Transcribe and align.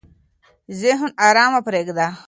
ذهن 0.81 1.09
ارام 1.27 1.53
پرېږده. 1.65 2.07